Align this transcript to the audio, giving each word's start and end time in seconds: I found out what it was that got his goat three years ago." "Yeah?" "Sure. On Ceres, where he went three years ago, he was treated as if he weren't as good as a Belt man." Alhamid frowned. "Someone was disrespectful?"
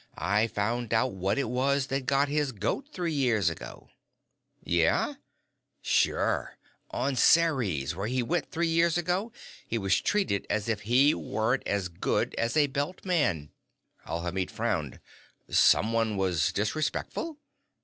I 0.17 0.47
found 0.47 0.95
out 0.95 1.13
what 1.13 1.37
it 1.37 1.47
was 1.47 1.85
that 1.93 2.07
got 2.07 2.27
his 2.27 2.51
goat 2.53 2.87
three 2.91 3.13
years 3.13 3.51
ago." 3.51 3.89
"Yeah?" 4.63 5.13
"Sure. 5.79 6.57
On 6.89 7.15
Ceres, 7.15 7.93
where 7.95 8.07
he 8.07 8.23
went 8.23 8.49
three 8.49 8.67
years 8.67 8.97
ago, 8.97 9.31
he 9.67 9.77
was 9.77 10.01
treated 10.01 10.47
as 10.49 10.67
if 10.67 10.81
he 10.89 11.13
weren't 11.13 11.67
as 11.67 11.87
good 11.87 12.33
as 12.39 12.57
a 12.57 12.65
Belt 12.65 13.05
man." 13.05 13.51
Alhamid 14.07 14.49
frowned. 14.49 14.99
"Someone 15.51 16.17
was 16.17 16.51
disrespectful?" 16.51 17.37